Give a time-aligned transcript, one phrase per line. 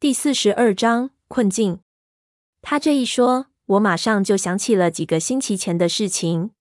[0.00, 1.80] 第四十二章困境。
[2.62, 6.52] 他这一说，我马上就想起了几个星期前的事情。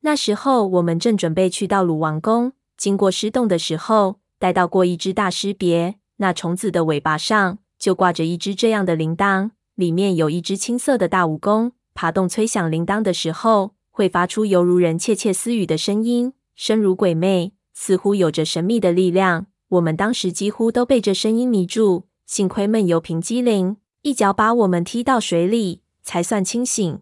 [0.00, 19.46] 那时候我们正准备去到鲁王宫，经过狮洞的时候，带到过一只大狮别，那虫子的尾巴上就挂着一只这样的铃铛，里面有一只青色的大蜈蚣，爬动催响铃铛的时候，会发出犹如人窃窃私语的声音，声如鬼魅，似乎有着神秘的力量。
[19.68, 22.09] 我们当时几乎都被这声音迷住。
[22.30, 27.00] 幸亏闷油瓶机灵，一脚把我们踢到水里，才算清醒。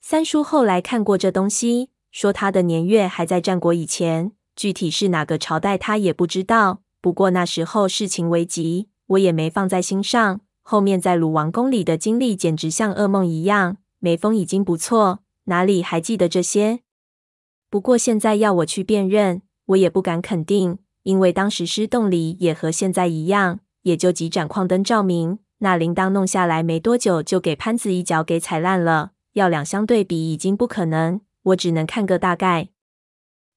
[0.00, 6.80] 三叔后来看过这东西，说他的年月还在战国以前，具体是哪个朝代他也不知道。
[7.02, 10.40] 不过那时候事情危急，我也没放在心上。
[10.62, 13.76] 后面在鲁王宫里的经历简直像噩梦一样。
[13.98, 16.80] 眉峰已经不错，哪里还记得这些？
[17.68, 23.60] 不过现在要我去辨认，我也不敢肯定，因为当时尸洞里也和现在一样。
[23.82, 29.12] 也就几盏矿灯照明，那铃铛弄下来没多久，就给潘子一脚给踩烂了。
[29.34, 32.68] 要两相对比，已经不可能，我只能看个大概。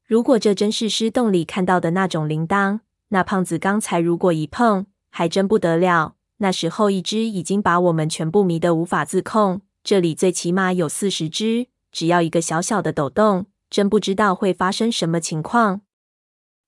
[0.06, 6.16] 如果这真是尸洞里看到的那种铃铛，那胖子刚才如果一碰，还真不得了。
[6.38, 15.82] 那时候一只已经把我们全部迷得无法自控，这里最起码有四十只，只要一个小小的抖动，真不知道会发生什么情况。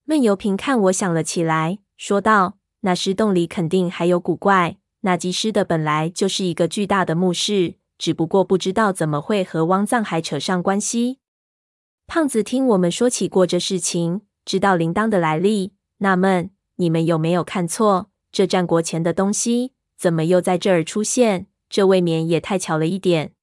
[0.06, 2.58] 闷油瓶看我想了起来，说道。
[2.86, 4.78] 那狮洞里肯定还有古怪。
[5.02, 11.20] 那祭尸的本来就是一个巨大的墓室，只不过不知道怎么会和汪藏海扯上关系。
[12.08, 18.10] 胖子听我们说起过这事情，知道铃铛的来历，纳闷：你们有没有看错？
[18.32, 21.48] 这战国前的东西怎么又在这儿出现？
[21.70, 23.34] 这未免也太巧了一点。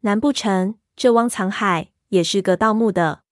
[0.00, 3.22] 难不成这汪藏海也是个盗墓的？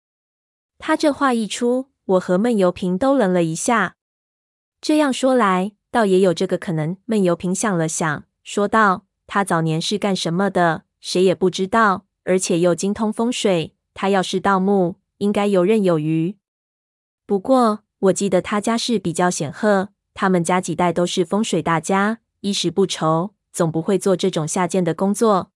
[0.79, 3.97] 他这话一出，我和闷油瓶都愣了一下。
[4.81, 6.97] 这样说来，倒也有这个可能。
[7.07, 10.84] 闷油瓶想了想，说道：“他早年是干什么的？
[11.01, 13.75] 谁也不知道，而且又精通风水。
[13.93, 16.37] 他要是盗墓，应该游刃有余。
[17.27, 25.50] 不过，我记得他家世比较显赫，他们家几代都是风水大家，衣食不愁，总不会做这种下贱的工作。”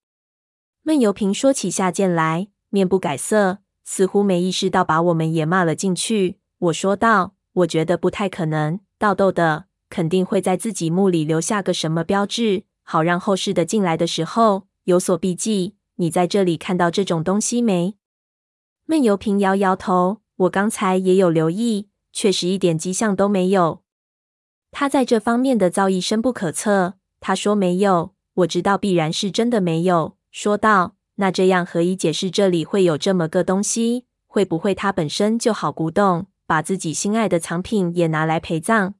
[0.82, 6.41] 闷油瓶说起下贱来，面不改色，似乎没意识到把我们也骂了进去。
[6.59, 15.74] 我说道：“我觉得不太可能。”盗洞的肯定会在自己墓里留下个什么标志，好让后世的进来的时候有所避忌。
[15.96, 17.96] 你在这里看到这种东西没？
[18.86, 23.82] 闷油瓶摇摇头，我刚才也有留意，确实一点迹象都没有。
[24.70, 26.94] 他在这方面的造诣深不可测。
[27.19, 30.16] 他说没有，我知道必然是真的没有。
[30.30, 34.06] 说道：“那这样何以解释这里会有这么个东西？
[34.28, 38.92] 会不会它本身就好古董？”把自己心爱的藏品也拿来陪葬。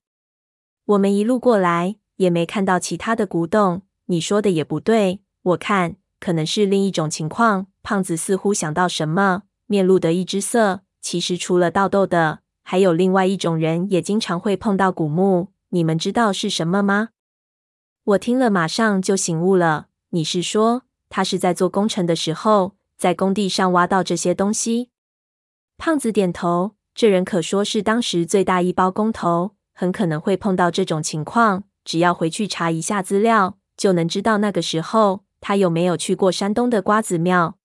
[0.87, 3.83] 我们一路过来也没看到其他的古董。
[4.07, 7.67] 你说的也不对，我看可能是另一种情况。
[7.83, 10.81] 胖子似乎想到什么，面露得一只色。
[11.03, 15.49] 其实除了盗洞的，还有另外一种人也经常会碰到古墓。
[15.69, 17.11] 你们知道是什么吗？
[18.05, 19.89] 我听了马上就醒悟了。
[20.09, 24.89] 你是说他是在做工程的时候，在工地上挖到这些东西？
[25.77, 26.77] 胖子点头。
[26.95, 31.65] 这人可说是当时最大一包工头，很可能会碰到这种情况。
[31.85, 37.57] 只要回去查一下资料，就能知道那个时候他有没有去过山东的瓜子庙。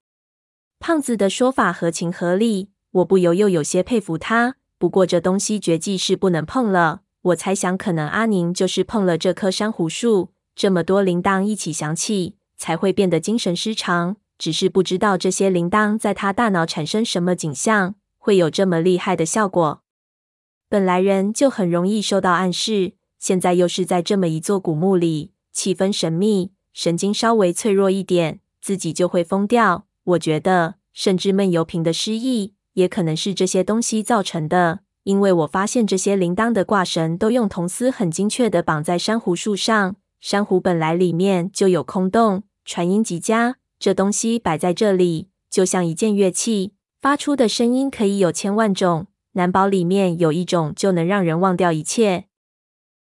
[0.79, 4.55] 胖子的说法合情合理，我不由又有些佩服他。
[4.79, 7.01] 不过这东西绝技是不能碰了。
[7.23, 14.17] 我猜想，可能阿宁就是碰了这棵珊瑚树，这么多铃铛一起响起，才会变得精神失常。
[14.37, 17.95] 只是不知道这些铃铛在他大脑产生什么景象。
[18.27, 19.83] 会有这么厉害的效果？
[20.67, 29.85] 本来人就很容易受到暗示，现在又是在这么一座古墓里，气氛神秘，神经稍微脆弱一点，自己就会疯掉。
[30.03, 43.55] 我觉得，甚至闷油瓶的失忆也可能是这些东西造成的，因为我发现这些铃铛的挂绳都用铜丝很精确地绑在珊瑚树上，珊瑚本来里面就有空洞，传音极佳。
[43.79, 46.73] 这东西摆在这里，就像一件乐器。
[46.99, 52.26] 发出的声音可以有千万种，难保里面有一种就能让人忘掉一切。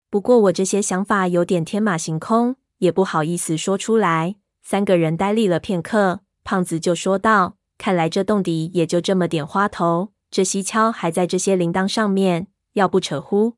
[0.08, 4.36] 不过我这些想法有点天马行空，也不好意思说出来。
[4.62, 13.54] 三个人呆立了片刻，胖子就说道：“看来这洞底也就这么点花头，这西敲还在这些铃铛上面，要不扯乎？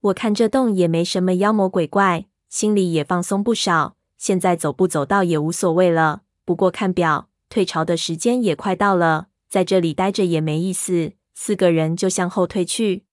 [0.00, 3.96] 我看这洞也没什么妖魔鬼怪，心里也放松不少。
[4.16, 6.22] 现在走不走到也无所谓了。
[6.44, 13.04] 不过看表，退潮的时间也快到了。”在这里待着也没意思，四个人就向后退去。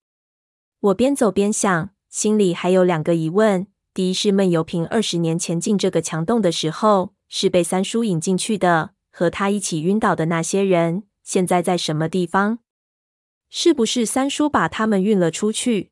[0.80, 8.92] 我边走边想，心里还有两个疑问：第一是闷油瓶二十年前进这个墙洞的时候，是被三叔引进去的。
[9.10, 12.60] 和他一起晕倒的那些人，现在在什么地方？
[13.50, 15.90] 是不是三叔把他们运了出去？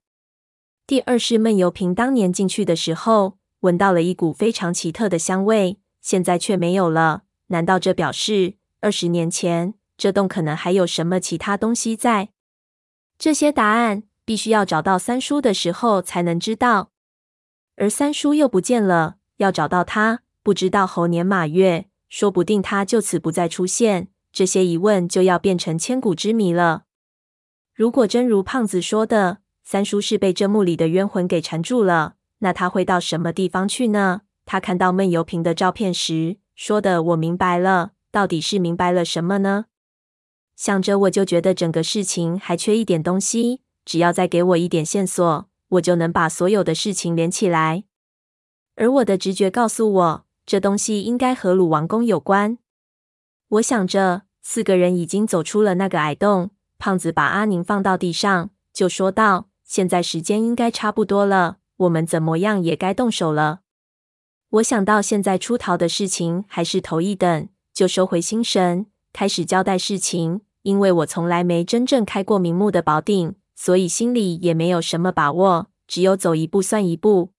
[0.85, 7.23] 第二是闷油瓶当年进去的时候，闻到了一股非常奇特的香味，现在却没有了。
[7.47, 12.29] 难道这表示二十年前这洞可能还有什么其他东西在？
[13.17, 16.91] 这些答案必须要找到三叔的时候才能知道。
[17.77, 21.87] 而三叔又不见了，要找到他，不知道猴年马月。
[22.07, 26.83] 说不定他就此不再出现，这些疑问就要变成千古之谜了。
[27.73, 34.21] 如果真如胖子说的，三叔是被这墓里的冤魂给缠住了，那他会到什么地方去呢？
[34.45, 39.65] 他看到闷油瓶的照片时说的“我明白了”，到底是明白了什么呢？
[40.55, 47.83] 想着我就觉得整个事情还缺一点东西，只要再给我一点线索，我就能把所有的事情连起来。
[48.75, 50.25] 而我的直觉告诉我。
[50.47, 52.59] 这东西应该和鲁王宫有关。
[53.47, 56.51] 我想着，四个人已经走出了那个矮洞。
[56.77, 63.61] 胖子把阿宁放到地上，就说道：“现在时间应该差不多了，我们怎么样也该动手了。”
[64.61, 70.41] 我想到现在出逃的事情还是头一等，就收回心神，开始交代事情。
[70.65, 77.31] 因为我从来没真正开过明目的宝鼎，所以心里也没有什么把握，只有走一步算一步。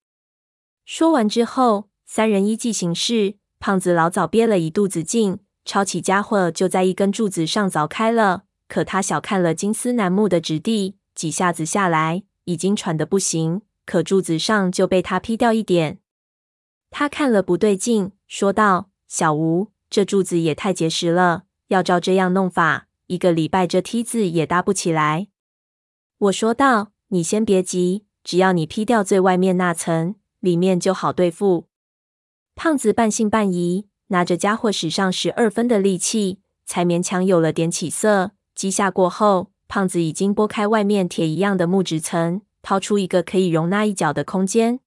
[0.84, 1.88] 说完之后。
[2.08, 8.44] 三人依计行事，胖子老早憋了一肚子劲，抄起家伙就在一根柱子上凿开了。
[8.68, 15.98] 可他小看了金丝楠木的质地，几下子下来，已经喘得不行，可柱子上就被他劈掉一点。
[16.92, 25.28] 他看了不对劲，说道：“小吴，这柱子也太结实了，要照这样弄法，一个礼拜这梯子也搭不起来。”
[26.18, 31.66] 我说道：“你先别急，只要你劈掉最外面那层，里面就好对付。”
[32.56, 38.32] 胖子半信半疑，拿着家伙使上十二分的力气，才勉强有了点起色。
[38.54, 44.80] 几下过后，胖子已经拨开外面铁一样的木质层，掏出一个可以容纳一脚的空间。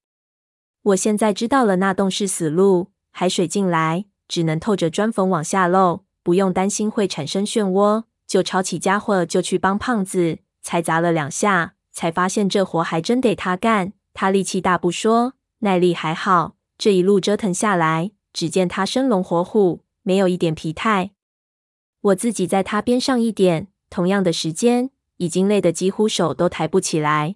[0.81, 8.05] 我现在知道了，那洞是死路，海水进来只能透着砖缝往下漏，不用担心会产生漩涡。
[8.29, 13.93] 就抄起家伙就去帮胖子，才砸了两下，才发现这活还真得他干。
[14.13, 16.55] 他力气大不说，耐力还好。
[16.77, 21.09] 这一路折腾下来，只见他生龙活虎，没有一点疲态。
[22.01, 27.35] 我自己在他边上一点，同样的时间，已经累得几乎手都抬不起来。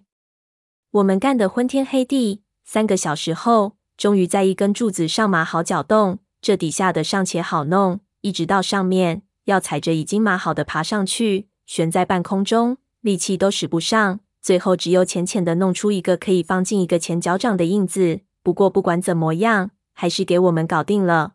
[0.92, 6.20] 我们干得昏天黑地，三个小时后，终于在一根柱子上码好脚洞。
[6.40, 14.20] 这底下的尚且好弄，一直到上面，要踩着已经码好的爬上去，悬在半空中，力气都使不上。
[14.40, 18.20] 最后只有浅浅的弄出一个可以放进一个前脚掌的印子。
[18.42, 21.34] 不过不管怎么样，还是给我们搞定了。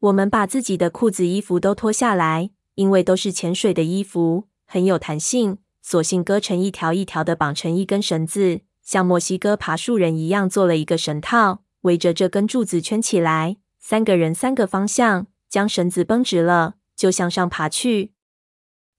[0.00, 13.56] 我们把自己的裤子、衣服都脱下来，因为都是潜水的衣服，很有弹性，索性割成一条一条的，绑成一根绳子，像墨西哥爬树人一样做了一个绳套，围着这根柱子圈起来。
[13.78, 18.12] 三个人三个方向，将绳子绷直了，就向上爬去。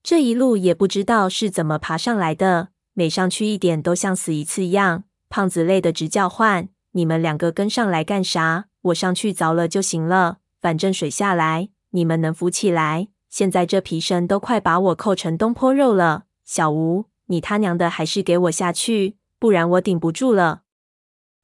[0.02, 5.04] 这一路也不知道是怎么爬上来的，每上去一点都像死一次一样。
[5.30, 6.70] 胖子累得直叫唤。
[6.94, 8.66] 你们两个跟上来干啥？
[8.82, 13.10] 我上去凿了就行了，反正水下来，你们能浮起来。
[13.30, 16.24] 现在这皮绳都快把我扣成东坡肉了。
[16.44, 20.64] 小吴，你他娘的还是给我下去，不然我顶不住了。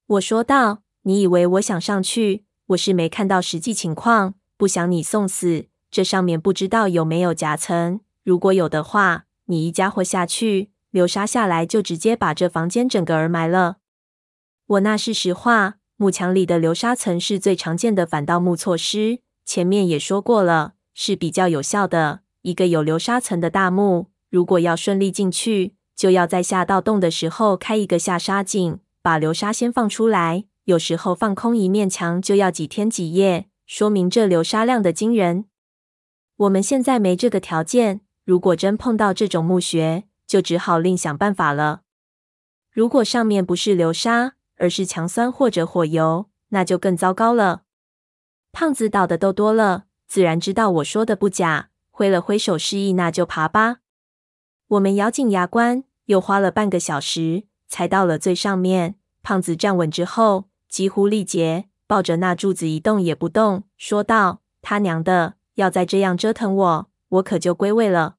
[0.07, 2.45] 我说道：“你以为我想上去？
[2.69, 5.67] 我是没看到实际情况，不想你送死。
[5.89, 13.77] 这上面不知道有没有夹层，如果有的话，你一家伙下去，流沙下来就直接把这房间整个儿埋了。”
[14.67, 19.19] 我那是实话，木墙里的流沙层是最常见的反盗墓措施。
[19.45, 22.19] 前面也说过了，是比较有效的。
[22.41, 30.43] 一个有流沙层的大墓，如果要顺利进去，就要在下盗洞的时候开一个下沙井，把流沙先放出来。
[30.65, 35.45] 有时候放空一面墙就要几天几夜，说明这流沙量的惊人。
[36.37, 41.81] 我们现在没这个条件，如果真碰到这种墓穴，就只好另想办法了。
[42.71, 47.63] 如果上面不是流沙，而是强酸或者火油，那就更糟糕了。
[48.51, 53.77] 胖子倒的都多了，自然知道我说的不假，挥了挥手示意，那就爬吧。
[54.67, 58.95] 我们咬紧牙关，又花了半个小时才到了最上面。
[59.23, 68.15] 胖子站稳之后，几乎力竭，抱着那柱子一动也不动，说道：“他娘的，要再这样折腾我，我可就归位了。”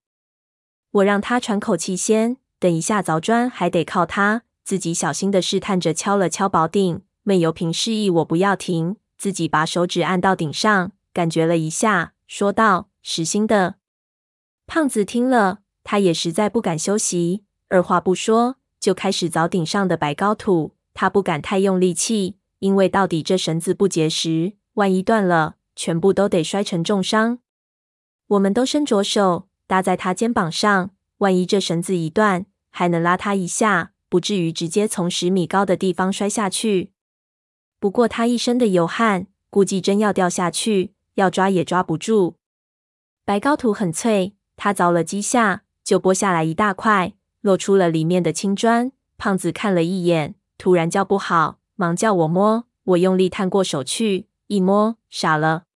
[0.93, 4.43] 我让他喘口气先，等一下凿砖还得靠他。
[4.65, 13.77] 自己小心的试探着敲了敲宝顶，闷油瓶示意我不要停，自己把手指按到顶上，感觉了一下，说道：“实心的。”
[14.67, 20.75] 胖子听了，他也实在不敢休息，二话不说就开始凿顶上的白膏土。
[20.93, 27.39] 他不敢太用力气，因为到底这绳子不结实，万一断了，全部都得摔成重伤。
[28.27, 36.91] 我们都伸着手搭在他肩膀上，万一这绳子一断，还能拉他一下，不至于直接从十米高的地方摔下去。
[37.79, 42.35] 不过他一身的油汗，估计真要掉下去，要抓也抓不住。
[43.25, 48.91] 白高土很脆，他凿了几下，就剥下来一大块，露出了里面的青砖。
[49.17, 50.35] 胖子看了一眼。
[50.59, 52.65] 突然叫不好，忙叫我摸。
[52.83, 55.68] 我用力探过手去，一摸，傻了。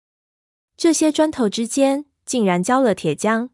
[0.82, 3.50] 这些砖头之间竟然浇了铁浆。